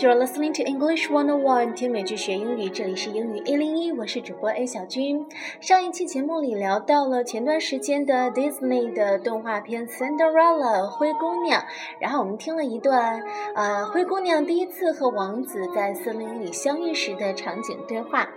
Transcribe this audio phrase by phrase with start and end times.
[0.00, 5.26] You're listening to English One on One，听美剧学英语，这里是英语一零一，我是主播 A 小军。
[5.60, 11.64] 上一期节目里聊到了前段时间的 Disney 的动画片《Cinderella》灰姑娘，
[12.00, 13.24] 然后我们听了一段
[13.56, 18.28] 呃灰姑娘第一次和王子在森林里相遇时的场景对话。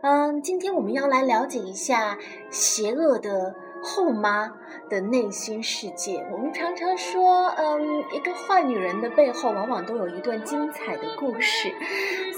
[0.00, 2.18] 嗯，今天我们要来了解一下
[2.50, 3.54] 邪恶的。
[3.84, 4.50] 后妈
[4.88, 11.70] 的内心世界，我们常常说，嗯，一个坏女人的背后往往都有一段精彩的故事。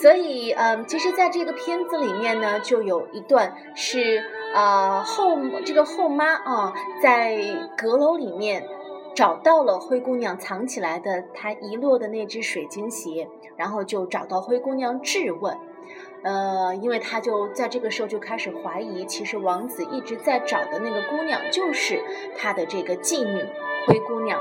[0.03, 4.23] 所以，嗯，其实在这个片子里面呢，就有一段是，
[4.55, 7.39] 呃，后这个后妈啊，在
[7.79, 8.67] 阁楼里面
[9.15, 15.57] 找到了灰姑娘藏起来的她遗落的那只水晶鞋，然后就找到灰姑娘质问。
[16.27, 22.03] 呃，因为他就在这个时候就开始怀疑，其实王子一直在找的那个姑娘就是
[22.37, 23.45] 他的这个妓女
[23.87, 24.37] 灰姑娘，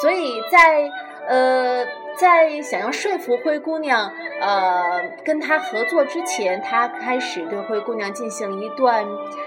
[0.00, 0.90] 所以在
[1.28, 1.84] 呃
[2.18, 9.06] 在想要说服灰姑娘呃跟他合作之前，他开始对灰姑娘进行一段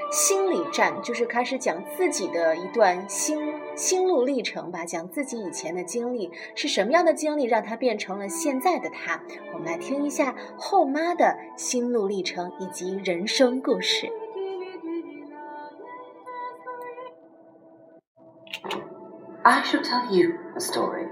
[0.09, 3.53] 心理战，就是开始讲自己的一段心。
[3.75, 9.22] 心路历程吧，讲自己以前的经历是什么样的经历，让他变成了现在的他。
[9.53, 14.09] 我们来听一下后妈的心路历程以及人生故事。
[19.44, 21.10] I shall tell you a story.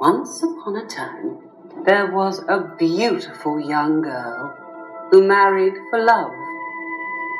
[0.00, 1.38] Once upon a time,
[1.84, 4.56] there was a beautiful young girl
[5.10, 6.32] who married for love,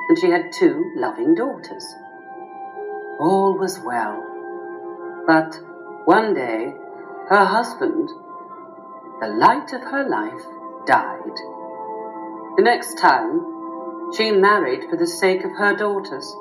[0.09, 1.85] and she had two loving daughters
[3.21, 4.25] all was well.
[5.27, 5.55] But
[6.07, 6.73] one day,
[7.29, 8.09] her husband,
[9.21, 10.43] the light of her life,
[10.87, 11.37] died.
[12.57, 16.35] The next time, she married for the sake of her daughters.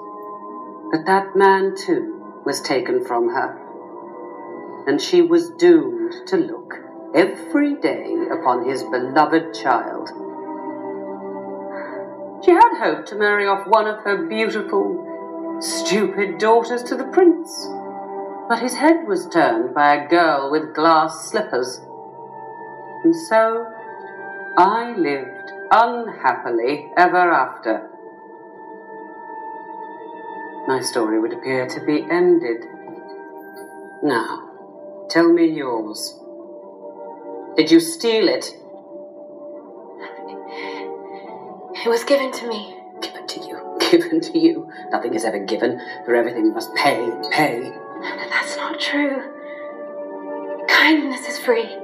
[0.91, 3.68] But that man, too, was taken from her.
[4.89, 6.73] And she was doomed to look
[7.13, 10.09] every day upon his beloved child.
[12.43, 17.67] She had hoped to marry off one of her beautiful, stupid daughters to the prince.
[18.49, 21.81] But his head was turned by a girl with glass slippers.
[23.03, 23.67] And so
[24.57, 27.91] I lived unhappily ever after.
[30.67, 32.65] My story would appear to be ended.
[34.01, 34.48] Now,
[35.09, 36.17] tell me yours.
[37.57, 38.45] Did you steal it?
[41.85, 43.77] It was given to me given to you.
[43.91, 44.71] Given to you?
[44.91, 47.71] Nothing is ever given, for everything must pay pay.
[48.29, 49.21] That's not true.
[50.67, 51.75] Kindness is free.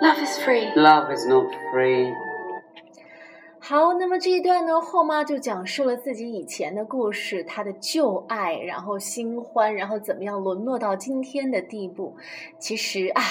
[0.00, 0.72] Love is free.
[0.76, 2.14] Love is not free.
[3.66, 12.14] 好，那么这一段呢，后妈就讲述了自己以前的故事，她的旧爱，然后新欢，然后怎么样沦落到今天的地步。
[12.58, 13.22] 其实啊，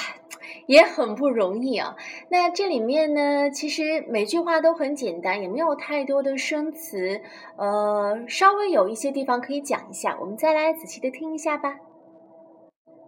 [0.65, 1.95] 也很不容易啊。
[2.29, 7.21] 那这里面呢，其实每句话都很简单，也没有太多的生词，
[7.55, 10.17] 呃，稍微有一些地方可以讲一下。
[10.19, 11.75] 我们再来仔细的听一下吧。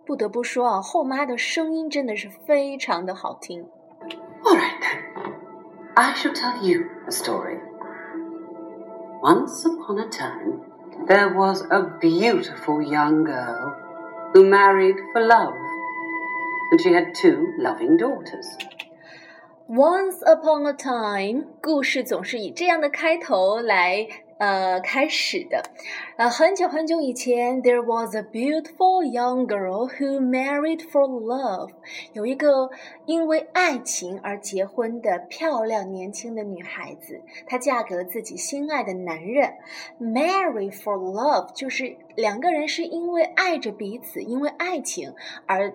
[0.05, 3.67] 不得不说啊，后妈的声音真的是非常的好听。
[4.43, 5.44] All right.
[5.96, 7.58] I shall tell you a story.
[9.22, 10.62] Once upon a time,
[11.06, 13.74] there was a beautiful young girl
[14.32, 15.54] who married for love,
[16.70, 18.46] and she had two loving daughters.
[19.66, 24.06] Once upon a time，故事总是以这样的开头来
[24.37, 25.63] 呃开始的，
[26.17, 31.69] 呃，很久很久以前，there was a beautiful young girl who married for love。
[32.13, 32.69] 有一个
[33.05, 39.53] 因为爱情而结婚的漂亮年轻的女孩子，她嫁给了自己心爱的男人。
[40.01, 45.13] Marry for love 就是两个人是因为爱着彼此，因为爱情
[45.45, 45.73] 而。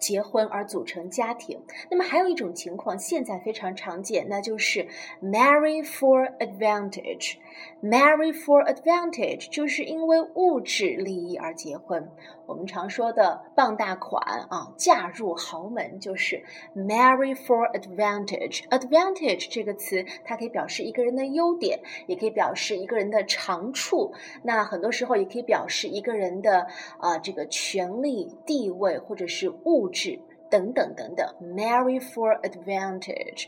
[0.00, 4.88] 结婚而组成家庭，那么还有一种情况，现在非常常见，那就是
[5.22, 7.36] marry for advantage。
[7.82, 12.10] marry for advantage 就是因为物质利益而结婚。
[12.46, 16.42] 我们常说的傍大款啊，嫁入豪门，就是
[16.74, 18.66] marry for advantage。
[18.70, 24.12] advantage 这个词，它可以表示一个人的优点，也可以表示一个人的长处。
[24.42, 26.66] 那很多时候也可以表示一个人的
[26.98, 30.19] 啊这个权力、地位或者是物质
[30.49, 31.27] 等等等等。
[31.41, 33.47] marry for advantage。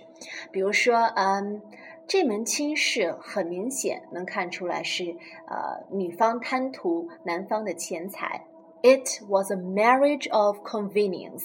[0.52, 1.62] 比如说，嗯，
[2.08, 5.16] 这门亲事很明显能看出来是
[5.48, 8.46] 呃女方贪图男方的钱财。
[8.82, 11.44] It was a marriage of convenience.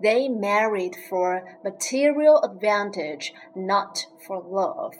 [0.00, 4.94] They married for material advantage, not for love.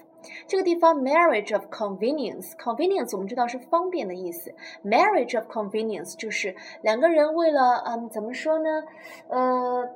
[0.48, 4.54] 这个地方 marriage of convenience，convenience 我们知道是方便的意思。
[4.84, 8.84] marriage of convenience 就是两个人为了嗯怎么说呢，
[9.28, 9.90] 呃。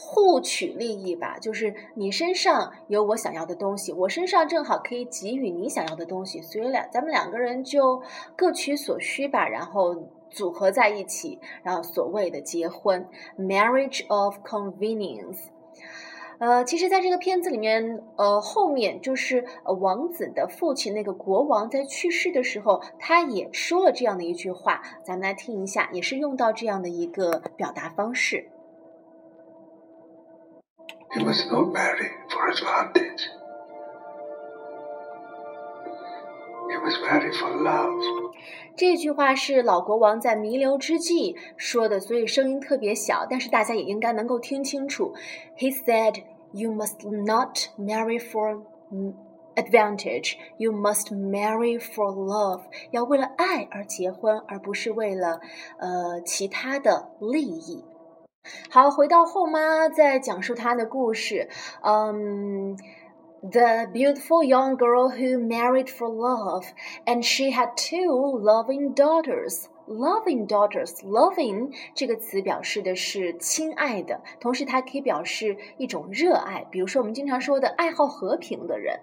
[0.00, 8.00] 互取利益吧，就是你身上有我想要的东西，我身上正好可以给予你想要的东西，所以两咱们两个人就
[8.36, 9.96] 各取所需吧，然后
[10.30, 15.46] 组合在一起，然后所谓的结婚，marriage of convenience。
[16.38, 28.48] 呃，其实，在这个片子里面，呃，后面就是王子的父亲那个国王在去世的时候，他也说了这样的一句话，咱们来听一下，也是用到这样的一个表达方式。
[36.69, 38.31] You must marry for love.
[38.75, 45.13] 这句话是老国王在弥留之际说的，所以声音特别小，但是大家也应该能够听清楚。
[45.57, 48.63] He said, "You must not marry for
[49.55, 50.35] advantage.
[50.57, 52.61] You must marry for love."
[52.91, 55.39] 要为了爱而结婚，而不是为了
[55.77, 57.83] 呃其他的利益。
[58.69, 61.49] 好，回到后妈在讲述她的故事，
[61.83, 62.75] 嗯。
[63.41, 66.65] the beautiful young girl who married for love,
[67.05, 69.67] and she had two loving daughters.
[69.85, 76.65] Loving daughters, loving 这个词表示的是亲爱的，同时它可以表示一种热爱。
[76.71, 79.01] 比如说我们经常说的爱好和平的人，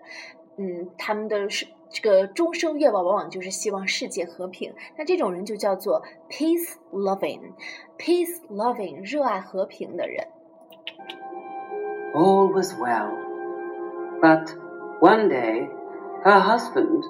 [0.57, 4.73] 嗯，他们的是这个终生愿望往往就是希望世界和平。
[4.97, 10.27] 那这种人就叫做 peace loving，peace loving 热爱和平的人。
[12.15, 13.24] All was well.
[14.21, 14.49] But
[15.01, 15.69] one day,
[16.25, 17.05] her husband,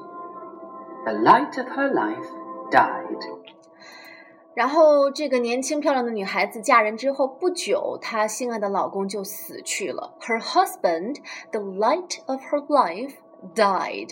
[1.05, 2.27] the light of her life,
[2.71, 3.19] died.
[4.55, 10.15] 然后，这个年轻漂亮的女孩子嫁人之后不久，她心爱的老公就死去了。
[10.21, 11.19] Her husband,
[11.53, 13.15] the light of her life,
[13.54, 14.12] died.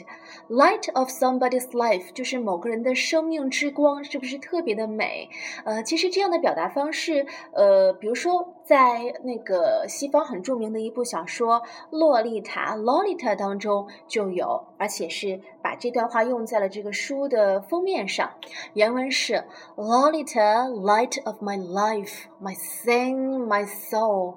[0.50, 5.30] Light of somebody's life 就是某个人的生命之光，是不是特别的美？
[5.64, 18.30] 呃，其实这样的表达方式，呃，比如说在那个西方很著名的一部小说《洛丽塔》（Lolita） 当中就有，而且是把这段话用在了这个书的封面上。
[18.74, 19.46] 原文是
[19.78, 24.36] ：“Lolita, light of my life, my sin, my soul。”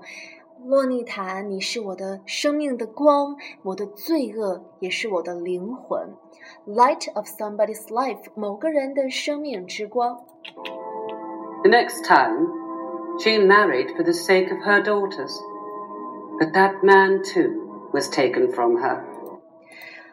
[0.65, 6.13] 洛丽塔，你是我的生命的光，我的罪恶也是我的灵魂。
[6.67, 10.23] Light of somebody's life，某个人的生命之光。
[11.63, 12.47] The next time,
[13.19, 15.31] she married for the sake of her daughters,
[16.39, 19.03] but that man too was taken from her.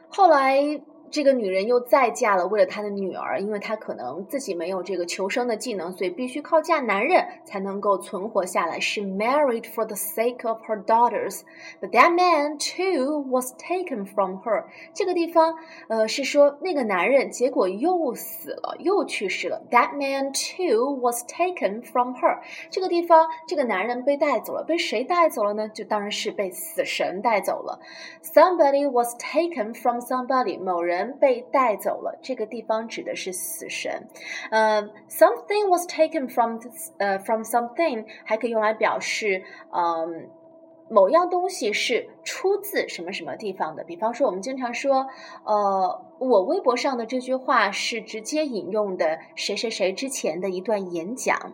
[0.09, 0.83] 后来。
[1.14, 8.80] 这个女人又再嫁了，为了她的女儿，因为她可能自己没有这个求生的技能，所以必须靠嫁男人才能够存活下来。
[8.80, 11.42] She married for the sake of her daughters,
[11.80, 14.64] but that man too was taken from her。
[14.96, 15.54] 这个地方，
[15.88, 19.62] 呃，是说那个男人结果又死了，又去世了。
[19.70, 22.40] That man too was taken from her。
[22.72, 25.70] 这个地方，这个男人被带走了，被谁带走了呢？
[25.70, 27.80] 就当然是被死神带走了。
[28.24, 31.03] Somebody was taken from somebody，某人。
[31.19, 34.09] 被带走了，这个地方指的是死神。
[34.51, 36.59] 呃，something was taken from
[36.99, 40.29] 呃 from something，还可以用来表示嗯
[40.91, 43.85] 某样东西是出自什么什么地方的。
[43.85, 45.07] 比方说，我们经常说，
[45.45, 51.53] 呃，我微博上的这句话是直接引用的谁谁谁之前的一段演讲，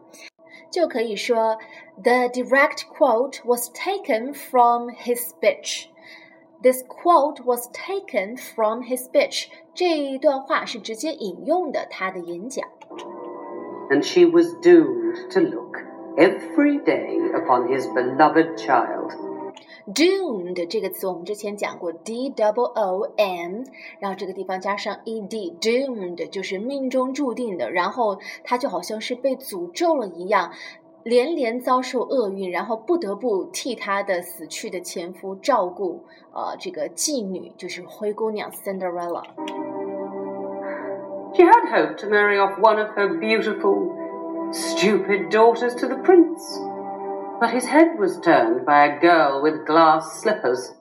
[0.70, 1.56] 就可以说，
[2.00, 5.86] the direct quote was taken from his speech。
[6.62, 9.48] This quote was taken from his speech.
[9.74, 12.66] 这一段话是直接引用的他的演讲。
[13.90, 15.76] And she was doomed to look
[16.16, 19.12] every day upon his beloved child.
[19.86, 23.64] Doomed 这个词我们之前讲过，D double O M，
[23.98, 30.52] 然后这个地方加上 E D，doomed 就是命中注定的，然后他就好像是被诅咒了一样。
[31.02, 43.92] 连连遭受厄运，然后不得不替他的死去的前夫照顾，呃，这个妓女就是灰姑娘 Cinderella。She had hoped to marry off one of her beautiful,
[44.52, 46.60] stupid daughters to the prince,
[47.40, 50.72] but his head was turned by a girl with glass slippers.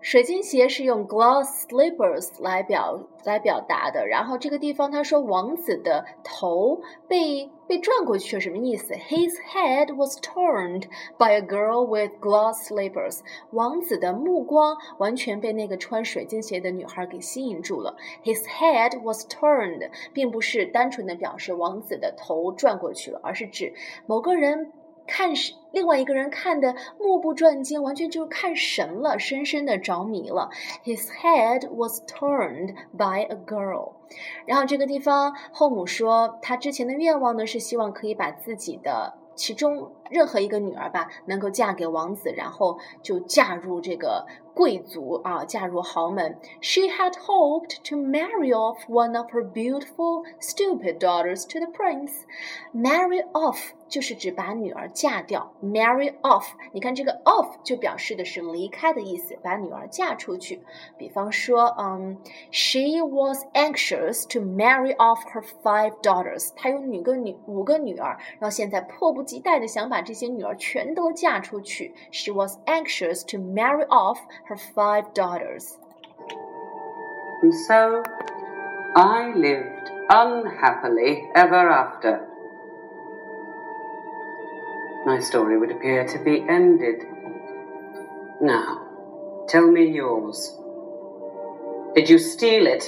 [0.00, 4.06] 水晶鞋是用 glass slippers 来表来表达的。
[4.06, 10.84] 然后这个地方他说王子的头被被转过去，什么意思？His head was turned
[11.18, 13.20] by a girl with glass slippers。
[13.50, 17.96] 王子的目光完全被那个穿水晶鞋的女孩给吸引住了。
[18.24, 23.74] His head was turned，并不是单纯的表示王子的头转过去了，而是指
[24.06, 24.72] 某个人。
[25.10, 25.30] 看
[25.72, 30.50] 另外一个人看的目不转睛，完全就是看神了，深深的着迷了。
[30.84, 33.94] His head was turned by a girl。
[34.46, 46.38] 然后这个地方后母说，她之前的愿望呢是希望可以把自己的其中任何一个女儿吧，能够嫁给王子，然后就嫁入这个贵族啊，嫁入豪门。
[46.60, 52.10] She had hoped to marry off one of her beautiful, stupid daughters to the prince.
[52.74, 55.52] Marry off 就是指把女儿嫁掉。
[55.62, 60.62] Marry off，你看这个 off 就表示的是离开的意思，把女儿嫁出去。
[60.98, 62.18] 比方说，嗯
[62.50, 66.50] ，She was anxious to marry off her five daughters。
[66.56, 71.93] 她有女个女五个女儿，然后现在迫不及待的想把 这些女儿全都嫁出去。
[72.11, 75.77] She was anxious to marry off her five daughters.
[77.41, 78.03] And so
[78.95, 82.21] I lived unhappily ever after.
[85.05, 87.05] My story would appear to be ended.
[88.41, 88.81] Now,
[89.47, 90.57] tell me yours.
[91.93, 92.83] Did you steal it?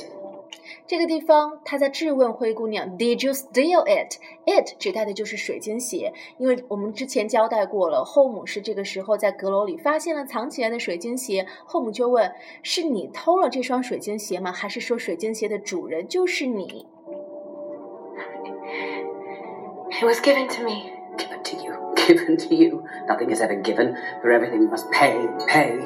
[0.85, 4.17] 这个地方，他在质问灰姑娘：“Did you steal it?
[4.45, 12.31] It 指代的就是水晶鞋，因为我们之前交代过了，后母是这个时候在阁楼里发现了藏起来的水晶鞋，后母就问：
[12.63, 14.51] 是你偷了这双水晶鞋吗？
[14.51, 16.85] 还是说水晶鞋的主人就是你
[19.91, 20.91] It was given to me.
[21.17, 21.73] Given to you.
[21.95, 22.83] Given to you.
[23.07, 25.15] Nothing is ever given, for everything must pay,
[25.47, 25.79] pay.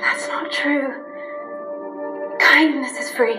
[0.00, 0.90] That's not true.
[2.38, 3.38] Kindness is free.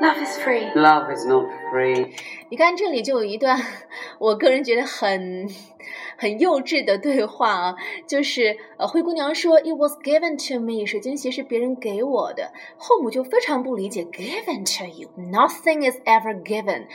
[0.00, 0.72] Love is free.
[0.74, 2.10] Love is not free.
[2.48, 3.60] 你看这里就有一段，
[4.18, 5.46] 我个人觉得很
[6.16, 7.76] 很幼稚的对话啊，
[8.06, 16.86] 就是呃灰姑娘说 "It was given to me"，水晶鞋是别人给我的，后母就非常不理解 "Given to you"，Nothing is ever given。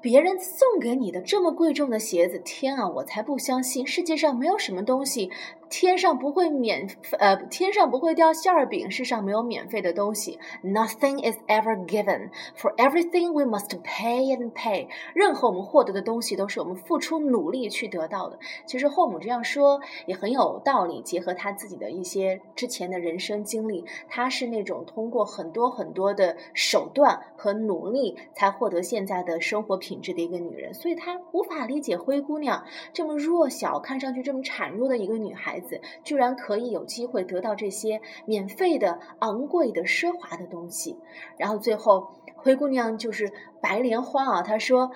[0.00, 5.30] 别人送给你的这么贵重的鞋子，天啊，我才不相信世界上没有什么东西，
[5.72, 6.86] 天上不会免
[7.18, 10.38] 呃天上不会掉馅儿饼，世上没有免费的东西。
[10.62, 12.28] Nothing is ever given.
[12.54, 14.88] For everything we must pay and pay.
[15.14, 18.38] 任何我们获得的东西都是我们付出努力去得到的。
[18.66, 32.62] 其实后母这样说也很有道理，结合她自己的一些之前的人生经历，她是那种通过很多很多的手段和努力才获得现在的生活品质的一个女人，所以她无法理解灰姑娘
[32.92, 40.98] 这么弱小、看上去这么孱弱的一个女孩子，居然可以有机会得到这些免费的、昂贵的、奢华的东西。
[41.38, 44.90] 然后最后，灰姑娘就是白莲花啊，她说。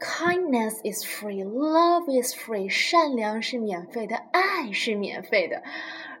[0.00, 2.68] Kindness is free, love is free.
[2.68, 5.64] 善良是免费的，爱是免费的。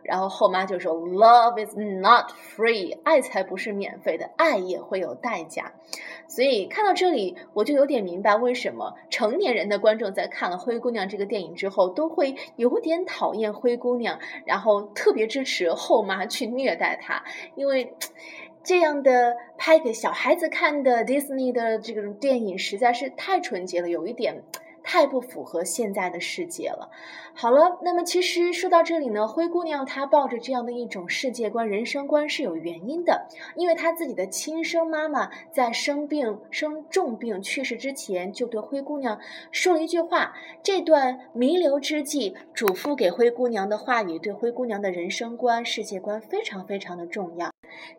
[0.02, 5.72] 然后后妈就说，Love is not free，爱才不是免费的，爱也会有代价。
[6.26, 17.24] 所以看到这里，我就有点明白为什么成年人的观众在看了《灰姑娘》这个电影之后，都会有点讨厌灰姑娘，然后特别支持后妈去虐待她，
[17.54, 17.94] 因为。
[18.64, 24.42] 这样的拍给小孩子看的 Disney 的这种电影实在是太纯洁了，有一点
[24.88, 26.88] 太不符合现在的世界了。
[27.34, 39.20] 好了，那么其实说到这里呢，灰姑娘她抱着这样的一种世界观、人生观是有原因的，因为她自己的亲生妈妈在生病、生重病去世之前，就对灰姑娘
[39.52, 40.32] 说了一句话。
[40.62, 47.50] 这段弥留之际嘱咐给灰姑娘的话语，对灰姑娘的人生观、世界观非常非常的重要。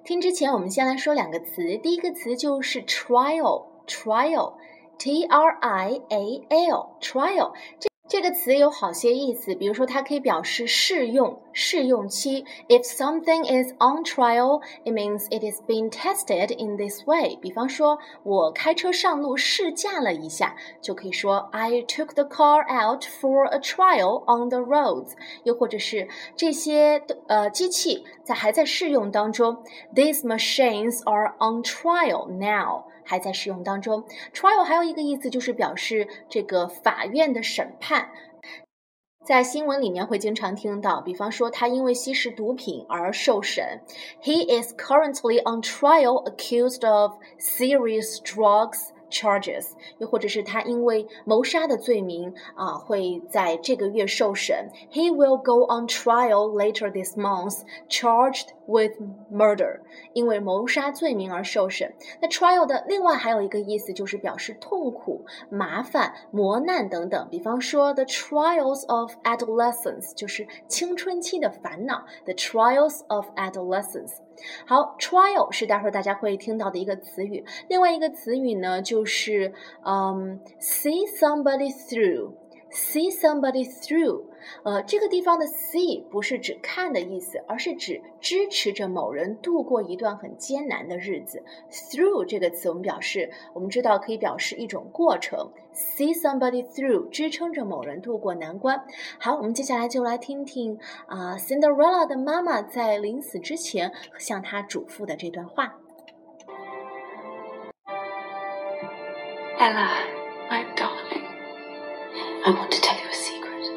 [0.04, 1.78] 听之前，我们先来说两个词。
[1.78, 4.56] 第一个词就是 trial，trial
[5.00, 11.42] TRIAL trial 这这个词有好些意思，比如说它可以表示试用。
[11.59, 12.45] 试用期。
[12.69, 17.37] If something is on trial, it means it is being tested in this way。
[17.41, 25.13] 比方说，我开车上路试驾了一下，就可以说 I took the car out for a trial on the roads。
[25.45, 29.63] 又或者是这些呃机器在还在试用当中，
[29.95, 32.85] These machines are on trial now。
[33.07, 34.03] 还在使用当中。
[34.33, 38.09] Trial 还有一个意思就是表示这个法院的审判，
[39.27, 43.81] 在新闻里面会经常听到，比方说他因为吸食毒品而受审，
[44.23, 48.91] He is currently on trial accused of serious drugs.
[49.10, 54.70] charges，又或者是他因为谋杀的罪名啊，会在这个月受审。
[54.92, 58.94] He will go on trial later this month, charged with
[59.32, 59.80] murder，
[60.14, 61.94] 因为谋杀罪名而受审。
[62.22, 67.28] 那 trial 的另外还有一个意思就是表示痛苦、麻烦、磨难等等。
[67.30, 72.06] 比方说，the trials of adolescence 就是青春期的烦恼。
[72.26, 74.14] The trials of adolescence。
[74.66, 77.44] 好，trial 是待会儿大家会听到的一个词语。
[77.68, 79.54] 另外一个词语呢，就是
[79.86, 84.24] 嗯，see somebody through，see somebody through。
[84.64, 91.44] 呃，这个地方的 see 不是指看的意思，而是指支持着某人度过一段很艰难的日子。
[91.70, 95.52] through 这个词，我们表示，我们知道可以表示一种过程。
[95.73, 98.85] see somebody through，支撑着某人度过难关。
[99.19, 105.75] 好，我们接下来就来听听啊、Cinderella 的妈妈在临死之前向她嘱咐的这段话。
[109.59, 109.89] Ella,
[110.51, 111.25] my darling,
[112.45, 113.71] I want to tell you a secret.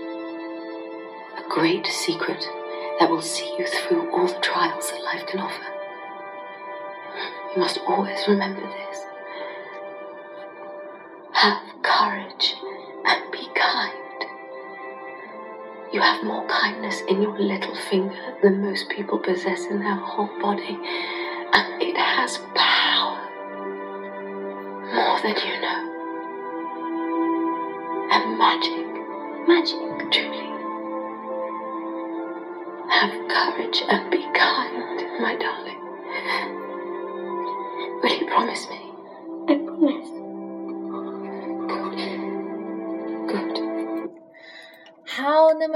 [1.37, 2.45] A great secret
[2.99, 5.63] that will see you through all the trials that life can offer.
[7.55, 9.05] You must always remember this.
[11.31, 12.54] Have courage
[13.04, 14.24] and be kind.
[15.92, 20.30] You have more kindness in your little finger than most people possess in their whole
[20.40, 20.78] body,
[21.52, 23.18] and it has power
[24.94, 25.88] more than you know.
[28.10, 28.86] And magic,
[29.46, 30.48] magic, truly.
[32.90, 35.80] Have courage and be kind, my darling.
[38.02, 38.81] Will you promise me?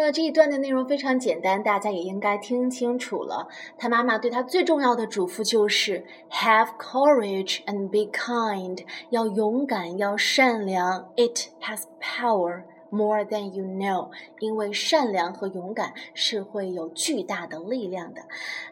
[0.07, 3.49] 那这一段的内容非常简单，大家也应该听清楚了。
[3.77, 11.11] 他妈妈对他最重要的嘱咐就是 have courage and be kind，要勇敢，要善良。
[11.17, 18.23] It has power more than you know，因为善良和勇敢是会有巨大的力量的。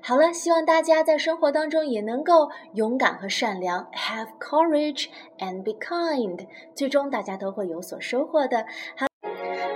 [0.01, 5.09] 好了，希望大家在生活当中也能够勇敢和善良，have courage
[5.41, 8.65] and be kind，最终大家都会有所收获的。
[8.97, 9.14] 好。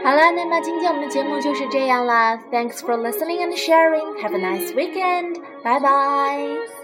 [0.04, 2.38] 好了，那么今天我们的节目就是这样啦。
[2.52, 4.22] Thanks for listening and sharing.
[4.22, 5.38] Have a nice weekend.
[5.64, 6.77] Bye bye.